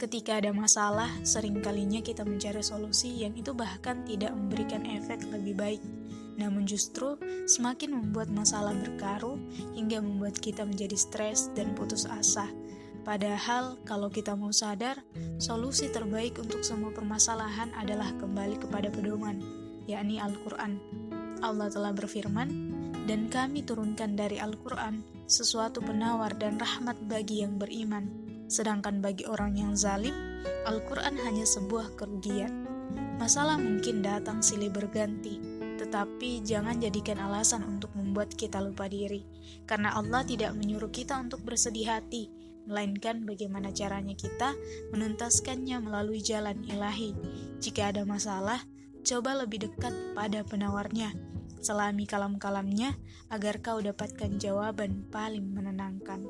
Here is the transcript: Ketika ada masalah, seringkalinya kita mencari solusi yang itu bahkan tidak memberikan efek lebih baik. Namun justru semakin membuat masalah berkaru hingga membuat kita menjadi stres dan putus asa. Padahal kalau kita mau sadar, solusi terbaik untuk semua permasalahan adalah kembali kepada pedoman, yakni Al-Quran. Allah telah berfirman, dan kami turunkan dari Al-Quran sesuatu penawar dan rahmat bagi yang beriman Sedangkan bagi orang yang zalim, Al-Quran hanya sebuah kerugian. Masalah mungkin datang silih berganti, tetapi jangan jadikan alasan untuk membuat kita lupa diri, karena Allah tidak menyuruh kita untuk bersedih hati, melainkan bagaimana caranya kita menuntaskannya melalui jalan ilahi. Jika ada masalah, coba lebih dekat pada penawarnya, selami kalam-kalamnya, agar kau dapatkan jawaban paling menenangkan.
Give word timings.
Ketika 0.00 0.40
ada 0.40 0.48
masalah, 0.48 1.12
seringkalinya 1.20 2.00
kita 2.00 2.24
mencari 2.24 2.64
solusi 2.64 3.20
yang 3.20 3.36
itu 3.36 3.52
bahkan 3.52 4.00
tidak 4.08 4.32
memberikan 4.32 4.80
efek 4.88 5.28
lebih 5.28 5.52
baik. 5.60 5.82
Namun 6.40 6.64
justru 6.64 7.20
semakin 7.44 7.92
membuat 7.92 8.32
masalah 8.32 8.72
berkaru 8.72 9.36
hingga 9.76 10.00
membuat 10.00 10.40
kita 10.40 10.64
menjadi 10.64 10.96
stres 10.96 11.52
dan 11.52 11.76
putus 11.76 12.08
asa. 12.08 12.48
Padahal 13.04 13.76
kalau 13.84 14.08
kita 14.08 14.32
mau 14.32 14.48
sadar, 14.56 15.04
solusi 15.36 15.92
terbaik 15.92 16.40
untuk 16.40 16.64
semua 16.64 16.96
permasalahan 16.96 17.68
adalah 17.76 18.08
kembali 18.16 18.56
kepada 18.56 18.88
pedoman, 18.88 19.36
yakni 19.84 20.16
Al-Quran. 20.16 20.80
Allah 21.44 21.68
telah 21.68 21.92
berfirman, 21.92 22.48
dan 23.04 23.28
kami 23.28 23.68
turunkan 23.68 24.16
dari 24.16 24.40
Al-Quran 24.40 25.04
sesuatu 25.28 25.84
penawar 25.84 26.32
dan 26.40 26.56
rahmat 26.56 26.96
bagi 27.04 27.44
yang 27.44 27.60
beriman 27.60 28.29
Sedangkan 28.50 28.98
bagi 28.98 29.30
orang 29.30 29.54
yang 29.54 29.78
zalim, 29.78 30.42
Al-Quran 30.66 31.14
hanya 31.22 31.46
sebuah 31.46 31.94
kerugian. 31.94 32.66
Masalah 33.22 33.54
mungkin 33.62 34.02
datang 34.02 34.42
silih 34.42 34.74
berganti, 34.74 35.38
tetapi 35.78 36.42
jangan 36.42 36.82
jadikan 36.82 37.22
alasan 37.22 37.62
untuk 37.62 37.94
membuat 37.94 38.34
kita 38.34 38.58
lupa 38.58 38.90
diri, 38.90 39.22
karena 39.70 39.94
Allah 39.94 40.26
tidak 40.26 40.58
menyuruh 40.58 40.90
kita 40.90 41.14
untuk 41.14 41.46
bersedih 41.46 41.86
hati, 41.86 42.26
melainkan 42.66 43.22
bagaimana 43.22 43.70
caranya 43.70 44.18
kita 44.18 44.58
menuntaskannya 44.90 45.78
melalui 45.78 46.18
jalan 46.18 46.58
ilahi. 46.66 47.14
Jika 47.62 47.94
ada 47.94 48.02
masalah, 48.02 48.58
coba 49.06 49.38
lebih 49.38 49.70
dekat 49.70 49.94
pada 50.18 50.42
penawarnya, 50.42 51.14
selami 51.62 52.02
kalam-kalamnya, 52.02 52.98
agar 53.30 53.62
kau 53.62 53.78
dapatkan 53.78 54.42
jawaban 54.42 55.06
paling 55.12 55.54
menenangkan. 55.54 56.24